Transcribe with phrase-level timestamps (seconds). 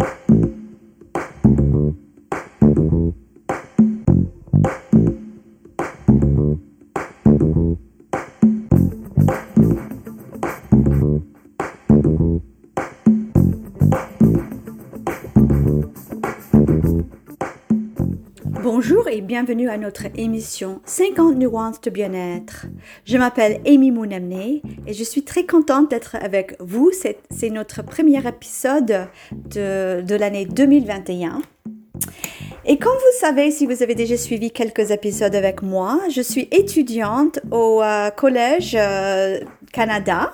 [0.00, 0.57] thank you
[19.28, 22.64] bienvenue à notre émission 50 nuances de bien-être.
[23.04, 26.90] Je m'appelle Amy Mounamné et je suis très contente d'être avec vous.
[26.92, 31.42] C'est, notre premier épisode de, de l'année 2021.
[32.64, 36.48] Et comme vous savez, si vous avez déjà suivi quelques épisodes avec moi, je suis
[36.50, 39.40] étudiante au euh, Collège euh,
[39.74, 40.32] Canada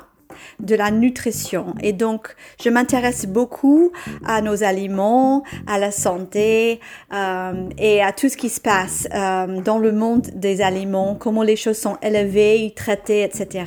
[0.60, 1.74] de la nutrition.
[1.82, 3.92] Et donc, je m'intéresse beaucoup
[4.24, 6.80] à nos aliments, à la santé
[7.12, 11.42] euh, et à tout ce qui se passe euh, dans le monde des aliments, comment
[11.42, 13.64] les choses sont élevées, traitées, etc.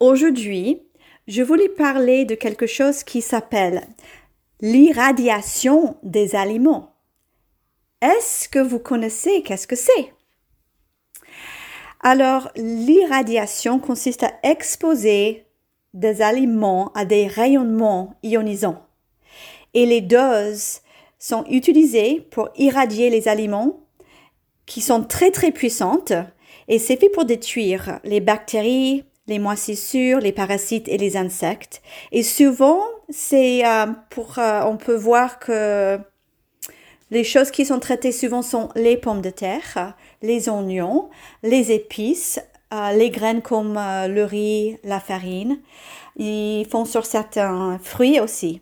[0.00, 0.82] Aujourd'hui,
[1.26, 3.82] je voulais parler de quelque chose qui s'appelle
[4.60, 6.94] l'irradiation des aliments.
[8.00, 9.42] Est-ce que vous connaissez?
[9.42, 10.12] Qu'est-ce que c'est?
[12.00, 15.47] Alors, l'irradiation consiste à exposer
[15.94, 18.84] des aliments à des rayonnements ionisants.
[19.74, 20.80] Et les doses
[21.18, 23.80] sont utilisées pour irradier les aliments
[24.66, 26.12] qui sont très très puissantes
[26.68, 31.82] et c'est fait pour détruire les bactéries, les moisissures, les parasites et les insectes.
[32.12, 35.98] Et souvent, c'est euh, pour, euh, on peut voir que
[37.10, 41.08] les choses qui sont traitées souvent sont les pommes de terre, les oignons,
[41.42, 42.38] les épices,
[42.72, 45.58] euh, les graines comme euh, le riz, la farine.
[46.16, 48.60] Ils font sur certains fruits aussi.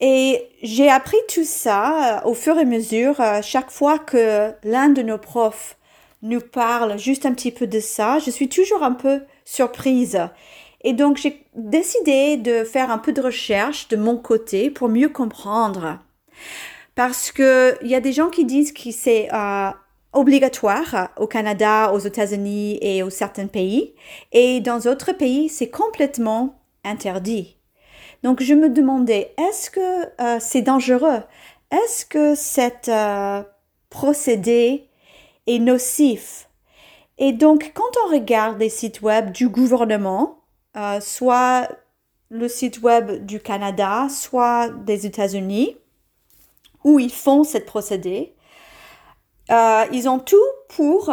[0.00, 4.88] Et j'ai appris tout ça euh, au fur et à mesure, chaque fois que l'un
[4.88, 5.76] de nos profs
[6.22, 10.18] nous parle juste un petit peu de ça, je suis toujours un peu surprise.
[10.82, 15.10] Et donc j'ai décidé de faire un peu de recherche de mon côté pour mieux
[15.10, 15.98] comprendre.
[16.94, 19.28] Parce que il y a des gens qui disent que c'est
[20.12, 23.94] obligatoire au Canada, aux États-Unis et aux certains pays.
[24.32, 27.56] Et dans d'autres pays, c'est complètement interdit.
[28.22, 29.80] Donc je me demandais, est-ce que
[30.20, 31.22] euh, c'est dangereux?
[31.70, 33.42] Est-ce que cet euh,
[33.88, 34.88] procédé
[35.46, 36.48] est nocif?
[37.18, 40.40] Et donc quand on regarde les sites web du gouvernement,
[40.76, 41.68] euh, soit
[42.28, 45.76] le site web du Canada, soit des États-Unis,
[46.84, 48.34] où ils font cette procédé,
[49.50, 50.36] euh, ils ont tout
[50.68, 51.10] pour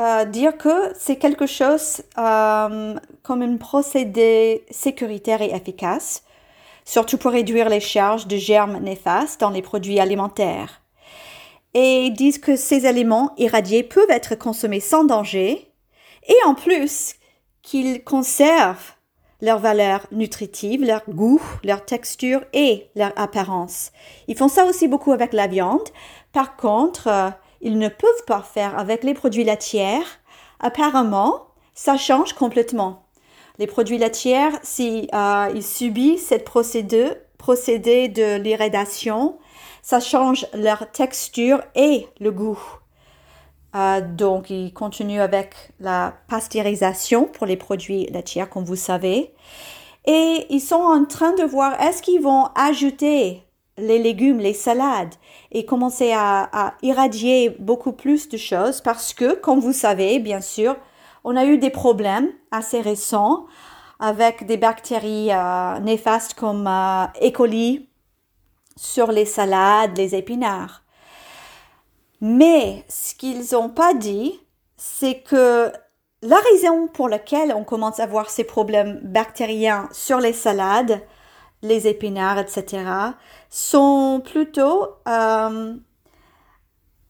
[0.00, 6.22] euh, dire que c'est quelque chose euh, comme un procédé sécuritaire et efficace,
[6.84, 10.80] surtout pour réduire les charges de germes néfastes dans les produits alimentaires.
[11.74, 15.70] Et ils disent que ces aliments irradiés peuvent être consommés sans danger
[16.26, 17.16] et en plus
[17.62, 18.94] qu'ils conservent
[19.42, 23.92] leur valeur nutritive, leur goût, leur texture et leur apparence.
[24.28, 25.88] Ils font ça aussi beaucoup avec la viande.
[26.32, 27.30] Par contre, euh,
[27.60, 30.02] ils ne peuvent pas faire avec les produits laitiers.
[30.60, 33.04] Apparemment, ça change complètement.
[33.58, 39.38] Les produits laitiers, si euh, subissent cette procédé, procédé de l'irradiation,
[39.82, 42.60] ça change leur texture et le goût.
[43.74, 49.32] Euh, donc, ils continuent avec la pasteurisation pour les produits laitiers, comme vous savez.
[50.06, 53.42] Et ils sont en train de voir est-ce qu'ils vont ajouter
[53.80, 55.14] les légumes, les salades
[55.52, 60.76] et commencer à, irradier beaucoup plus de choses parce que, comme vous savez, bien sûr,
[61.24, 63.46] on a eu des problèmes assez récents
[63.98, 67.30] avec des bactéries euh, néfastes comme euh, E.
[67.30, 67.88] coli
[68.76, 70.82] sur les salades, les épinards.
[72.20, 74.40] Mais ce qu'ils n'ont pas dit,
[74.76, 75.70] c'est que
[76.22, 81.00] la raison pour laquelle on commence à voir ces problèmes bactériens sur les salades,
[81.62, 82.84] les épinards, etc.,
[83.48, 85.74] sont plutôt, euh,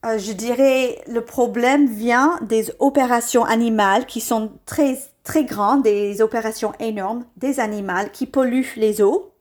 [0.04, 6.22] euh, je dirais, le problème vient des opérations animales qui sont très, très grandes, des
[6.22, 9.32] opérations énormes, des animaux qui polluent les eaux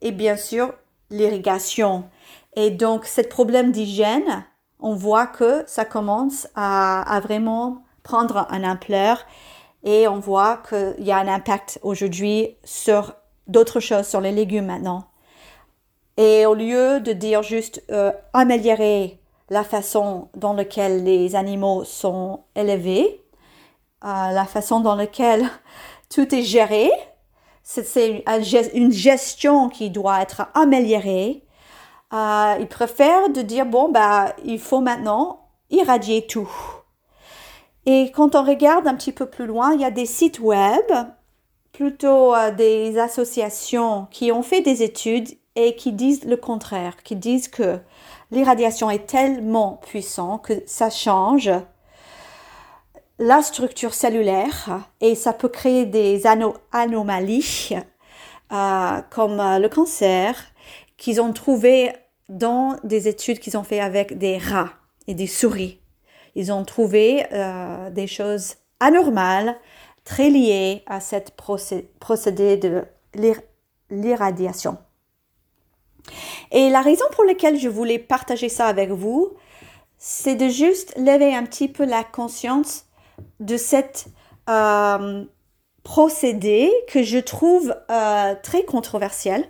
[0.00, 0.72] et bien sûr
[1.10, 2.04] l'irrigation.
[2.56, 4.44] Et donc, ce problème d'hygiène,
[4.80, 9.26] on voit que ça commence à, à vraiment prendre un ampleur
[9.84, 13.14] et on voit qu'il y a un impact aujourd'hui sur
[13.48, 15.04] d'autres choses, sur les légumes maintenant.
[16.16, 22.40] Et au lieu de dire juste euh, améliorer la façon dans laquelle les animaux sont
[22.54, 23.24] élevés,
[24.04, 25.48] euh, la façon dans laquelle
[26.10, 26.90] tout est géré,
[27.62, 28.24] c'est
[28.74, 31.44] une gestion qui doit être améliorée.
[32.14, 36.50] Euh, ils préfèrent de dire bon bah il faut maintenant irradier tout.
[37.84, 40.84] Et quand on regarde un petit peu plus loin, il y a des sites web,
[41.78, 47.14] plutôt euh, des associations qui ont fait des études et qui disent le contraire, qui
[47.14, 47.78] disent que
[48.32, 51.52] l'irradiation est tellement puissante que ça change
[53.20, 56.24] la structure cellulaire et ça peut créer des
[56.72, 57.76] anomalies
[58.50, 60.34] euh, comme euh, le cancer
[60.96, 61.92] qu'ils ont trouvé
[62.28, 64.72] dans des études qu'ils ont fait avec des rats
[65.06, 65.78] et des souris.
[66.34, 69.56] Ils ont trouvé euh, des choses anormales
[70.08, 72.84] très liées à cette procédé de
[73.90, 74.78] l'irradiation.
[76.50, 79.34] Et la raison pour laquelle je voulais partager ça avec vous,
[79.98, 82.86] c'est de juste lever un petit peu la conscience
[83.40, 84.06] de cette
[84.48, 85.26] euh,
[85.82, 89.44] procédé que je trouve euh, très controversiel.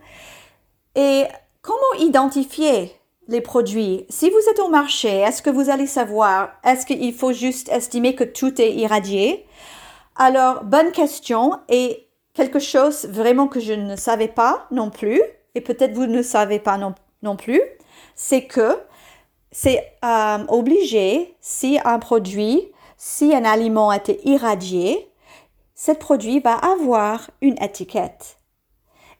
[0.96, 1.22] Et
[1.62, 2.90] comment identifier
[3.28, 4.06] les produits?
[4.08, 6.50] Si vous êtes au marché, est-ce que vous allez savoir?
[6.64, 9.46] Est-ce qu'il faut juste estimer que tout est irradié?
[10.18, 15.22] Alors, bonne question et quelque chose vraiment que je ne savais pas non plus,
[15.54, 17.62] et peut-être vous ne savez pas non, non plus,
[18.14, 18.78] c'est que
[19.50, 22.68] c'est euh, obligé si un produit
[22.98, 25.08] si un aliment a été irradié,
[25.74, 28.38] ce produit va avoir une étiquette.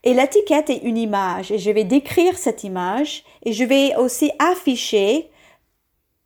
[0.03, 4.31] Et l'étiquette est une image et je vais décrire cette image et je vais aussi
[4.37, 5.31] afficher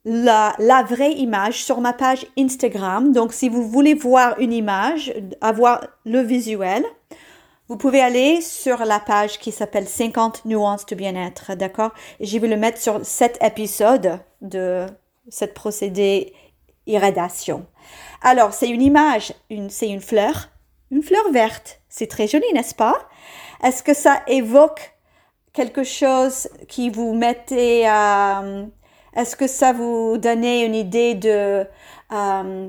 [0.04, 3.12] la, la, vraie image sur ma page Instagram.
[3.12, 6.84] Donc si vous voulez voir une image, avoir le visuel,
[7.68, 11.92] vous pouvez aller sur la page qui s'appelle 50 nuances de bien-être, d'accord?
[12.20, 14.86] Je vais le mettre sur cet épisode de
[15.30, 16.34] cette procédé
[16.86, 17.64] irradiation.
[18.20, 20.50] Alors, c'est une image, une, c'est une fleur,
[20.90, 21.80] une fleur verte.
[21.88, 23.08] C'est très joli, n'est-ce pas?
[23.62, 24.94] Est-ce que ça évoque
[25.54, 28.66] quelque chose qui vous mettez, euh,
[29.14, 31.66] est-ce que ça vous donnait une idée de,
[32.12, 32.68] euh,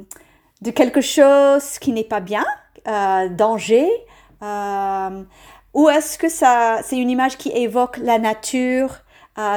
[0.62, 2.46] de quelque chose qui n'est pas bien,
[2.88, 3.90] euh, danger,
[5.74, 9.00] ou est-ce que ça, c'est une image qui évoque la nature,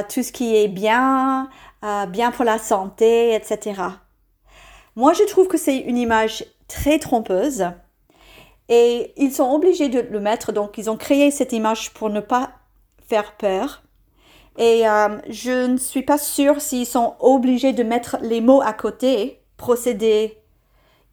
[0.09, 1.51] tout ce qui est bien,
[2.09, 3.83] bien pour la santé, etc.
[4.97, 7.67] Moi, je trouve que c'est une image très trompeuse
[8.69, 10.53] et ils sont obligés de le mettre.
[10.53, 12.51] Donc, ils ont créé cette image pour ne pas
[13.09, 13.83] faire peur.
[14.59, 18.73] Et euh, je ne suis pas sûre s'ils sont obligés de mettre les mots à
[18.73, 20.37] côté, procédé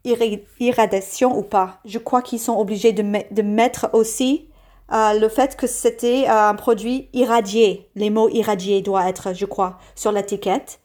[0.04, 1.78] irradiation ou pas.
[1.84, 4.48] Je crois qu'ils sont obligés de, mettre aussi
[4.92, 7.88] euh, le fait que c'était euh, un produit irradié.
[7.94, 10.80] Les mots irradiés doivent être, je crois, sur l'étiquette.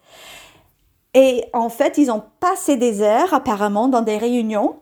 [1.14, 4.78] Et en fait, ils ont passé des heures apparemment dans des réunions,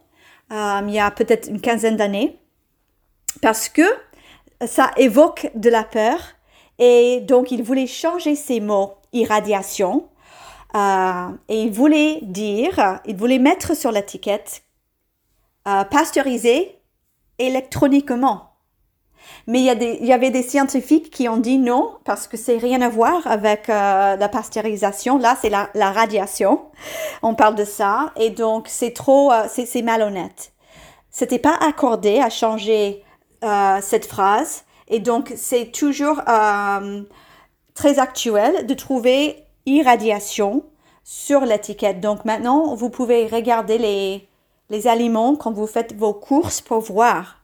[0.53, 2.39] il y a peut-être une quinzaine d'années,
[3.41, 3.83] parce que
[4.67, 6.19] ça évoque de la peur.
[6.81, 10.09] Et donc, ils voulaient changer ces mots irradiation.
[10.75, 14.63] Euh, et ils voulaient dire, ils voulaient mettre sur l'étiquette
[15.69, 16.79] euh, pasteurisé
[17.39, 18.51] électroniquement.
[19.47, 22.27] Mais il y, a des, il y avait des scientifiques qui ont dit non, parce
[22.27, 25.19] que c'est rien à voir avec euh, la pasteurisation.
[25.19, 26.67] Là, c'est la, la, radiation.
[27.23, 28.13] On parle de ça.
[28.17, 30.53] Et donc, c'est trop, euh, c'est malhonnête.
[31.11, 33.03] C'était pas accordé à changer
[33.43, 34.65] euh, cette phrase.
[34.91, 37.03] Et donc, c'est toujours euh,
[37.75, 40.65] très actuel de trouver irradiation
[41.05, 42.01] sur l'étiquette.
[42.01, 44.29] Donc, maintenant, vous pouvez regarder les,
[44.69, 47.39] les aliments quand vous faites vos courses pour voir.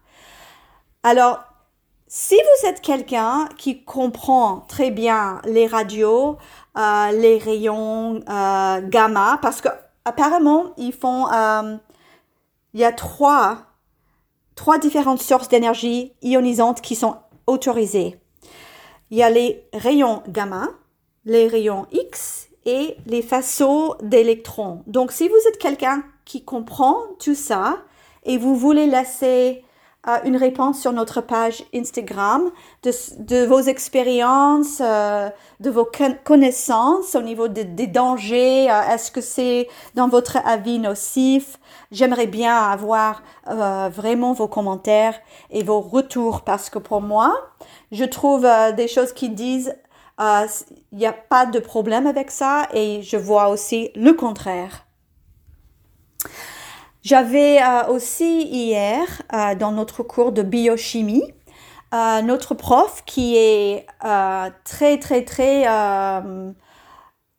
[1.04, 1.38] Alors,
[2.08, 6.38] si vous êtes quelqu'un qui comprend très bien les radios,
[6.76, 9.68] euh, les rayons euh, gamma, parce que
[10.04, 11.26] apparemment ils font,
[12.74, 13.58] il y a trois,
[14.56, 18.16] trois différentes sources d'énergie ionisantes qui sont autorisées.
[19.10, 20.68] Il y a les rayons gamma,
[21.24, 24.82] les rayons X et les faisceaux d'électrons.
[24.86, 27.84] Donc si vous êtes quelqu'un qui comprend tout ça
[28.24, 29.64] et vous voulez laisser
[30.24, 32.50] une réponse sur notre page Instagram
[32.82, 35.28] de, vos expériences, euh,
[35.60, 35.88] de vos
[36.24, 38.70] connaissances au niveau des dangers.
[38.70, 41.58] Euh, est-ce que c'est dans votre avis nocif?
[41.90, 45.18] J'aimerais bien avoir euh, vraiment vos commentaires
[45.50, 47.34] et vos retours parce que pour moi,
[47.90, 48.46] je trouve
[48.76, 49.74] des choses qui disent
[50.18, 54.86] il n'y a pas de problème avec ça et je vois aussi le contraire.
[57.06, 61.22] J'avais euh, aussi hier, euh, dans notre cours de biochimie,
[61.94, 63.86] euh, notre prof qui est
[64.64, 65.66] très, très, très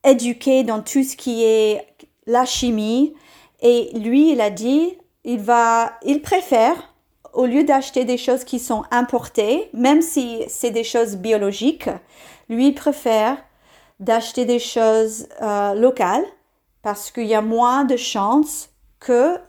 [0.06, 1.86] éduqué dans tout ce qui est
[2.28, 3.14] la chimie.
[3.62, 6.94] Et lui, il a dit, il va, il préfère,
[7.34, 11.90] au lieu d'acheter des choses qui sont importées, même si c'est des choses biologiques,
[12.48, 13.36] lui préfère
[14.00, 15.28] d'acheter des choses
[15.76, 16.26] locales
[16.84, 18.70] parce qu'il y a moins de chances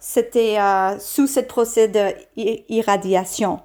[0.00, 3.61] c'était euh, sous cette procédure d'irradiation.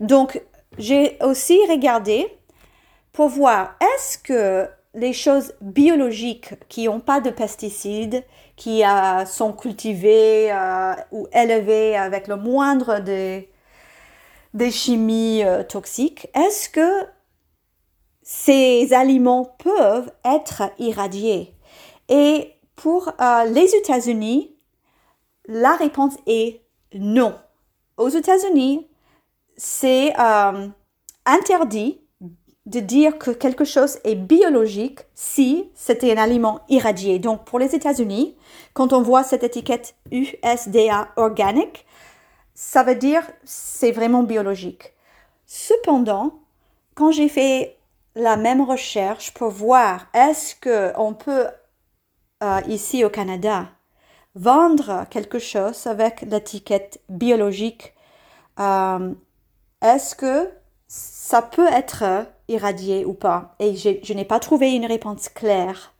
[0.00, 0.42] Donc,
[0.78, 2.26] j'ai aussi regardé
[3.12, 8.24] pour voir est-ce que les choses biologiques qui n'ont pas de pesticides,
[8.56, 13.50] qui euh, sont cultivées euh, ou élevées avec le moindre des,
[14.54, 17.06] des chimies toxiques, est-ce que
[18.22, 21.54] ces aliments peuvent être irradiés?
[22.08, 23.12] Et pour
[23.46, 24.55] les États-Unis,
[25.48, 26.62] la réponse est
[26.94, 27.34] non.
[27.96, 28.86] Aux États-Unis,
[29.56, 30.12] c'est
[31.24, 32.00] interdit
[32.66, 37.18] de dire que quelque chose est biologique si c'était un aliment irradié.
[37.18, 38.36] Donc pour les États-Unis,
[38.74, 41.86] quand on voit cette étiquette USDA organique,
[42.54, 44.94] ça veut dire c'est vraiment biologique.
[45.46, 46.40] Cependant,
[46.94, 47.78] quand j'ai fait
[48.16, 51.46] la même recherche pour voir est-ce que on peut
[52.42, 53.68] euh, ici au Canada
[54.36, 57.94] vendre quelque chose avec l'étiquette biologique,
[58.60, 59.12] euh,
[59.82, 60.50] est-ce que
[60.86, 62.04] ça peut être
[62.48, 63.56] irradié ou pas?
[63.58, 65.94] Et je n'ai pas trouvé une réponse claire.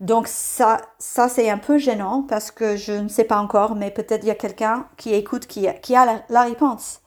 [0.00, 3.90] Donc ça, ça c'est un peu gênant parce que je ne sais pas encore, mais
[3.90, 7.00] peut-être il y a quelqu'un qui écoute qui, a la, réponse.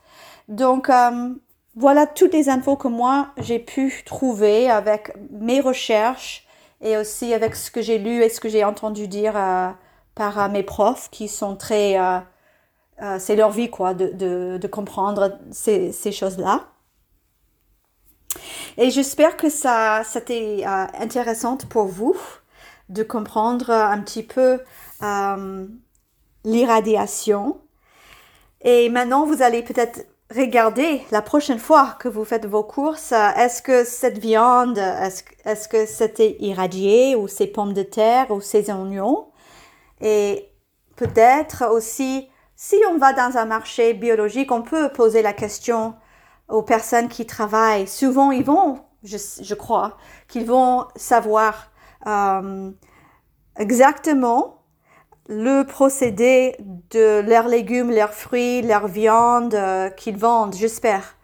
[0.48, 1.30] Donc euh,
[1.75, 6.48] voilà toutes les infos que moi j'ai pu trouver avec mes recherches
[6.82, 9.70] et aussi avec ce que j'ai lu et ce que j'ai entendu dire euh,
[10.17, 11.97] par euh, mes profs qui sont très...
[13.19, 16.67] c'est leur vie quoi de, de, comprendre ces, ces choses-là.
[18.77, 22.15] Et j'espère que ça, c'était euh, intéressant pour vous
[22.89, 24.59] de comprendre un petit peu
[25.01, 25.67] euh,
[26.45, 27.59] l'irradiation.
[28.62, 33.62] Et maintenant, vous allez peut-être regarder la prochaine fois que vous faites vos courses, est-ce
[33.62, 39.27] que cette viande, est-ce, que c'était irradié ou ces pommes de terre ou ces oignons?
[40.01, 40.50] Et
[40.96, 45.96] peut-être aussi, si on va dans un marché biologique, on peut poser la question,
[46.50, 47.88] aux personnes qui travaillent.
[47.88, 51.72] Souvent, ils vont, je, je crois, qu'ils vont savoir
[52.06, 52.72] euh,
[53.58, 54.63] exactement
[55.27, 56.56] le procédé
[56.92, 61.16] de leurs légumes, leurs fruits, leurs viandes euh, qu'ils vendent, j'espère.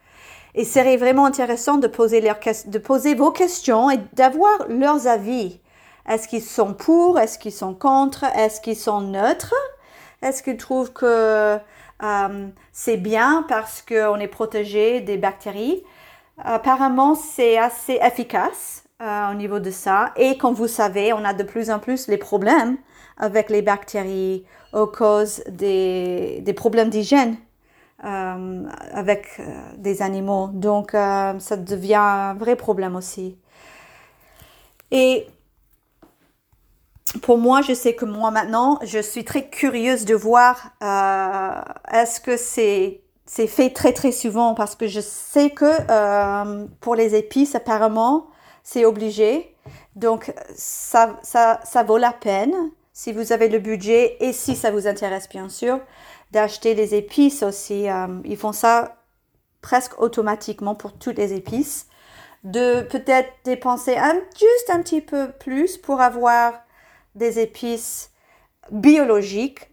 [0.56, 2.38] Et serait vraiment intéressant de poser, leur,
[2.68, 5.62] de poser vos questions et d'avoir leurs avis.
[6.08, 7.20] Est-ce qu'ils sont pour?
[7.20, 8.26] Est-ce qu'ils sont contre?
[8.36, 9.54] Est-ce qu'ils sont neutres?
[10.22, 11.58] Est-ce qu'ils trouvent que
[12.04, 15.84] euh, c'est bien parce qu'on est protégé des bactéries?
[16.38, 20.12] Apparemment, c'est assez efficace euh, au niveau de ça.
[20.16, 22.78] Et comme vous savez, on a de plus en plus les problèmes
[23.18, 27.38] avec les bactéries aux cause des, des problèmes d'hygiène
[28.04, 29.40] euh, avec
[29.78, 30.50] des animaux.
[30.52, 33.38] Donc, ça devient un vrai problème aussi.
[34.92, 35.28] Et
[37.22, 42.20] pour moi, je sais que moi maintenant, je suis très curieuse de voir euh, est-ce
[42.20, 44.54] que c'est c'est fait très très souvent?
[44.54, 48.28] Parce que je sais que euh, pour les épices apparemment
[48.64, 49.56] c'est obligé.
[49.96, 52.54] Donc ça, ça, ça vaut la peine
[52.94, 55.80] si vous avez le budget et si ça vous intéresse bien sûr
[56.32, 57.90] d'acheter les épices aussi.
[57.90, 58.98] Euh, ils font ça
[59.62, 61.88] presque automatiquement pour toutes les épices.
[62.44, 66.63] De peut-être dépenser un, juste un petit peu plus pour avoir
[67.16, 68.12] des épices
[68.72, 69.70] biologiques,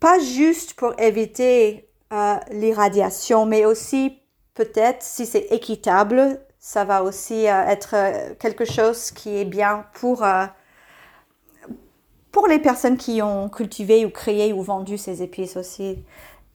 [0.00, 4.18] pas juste pour éviter euh, l'irradiation, mais aussi
[4.54, 9.86] peut-être si c'est équitable, ça va aussi euh, être euh, quelque chose qui est bien
[9.94, 10.24] pour,
[12.32, 15.98] pour les personnes qui ont cultivé ou créé ou vendu ces épices aussi.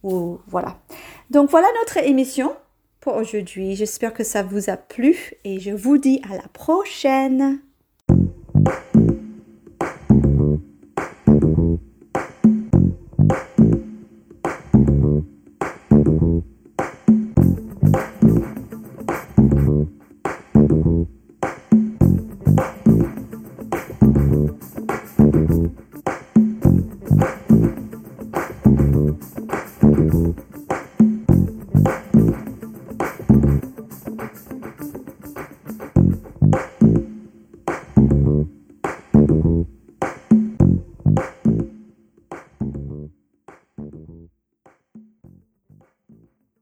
[0.03, 0.77] Ou, voilà.
[1.29, 2.55] Donc voilà notre émission
[3.00, 3.75] pour aujourd'hui.
[3.75, 7.60] J'espère que ça vous a plu et je vous dis à la prochaine.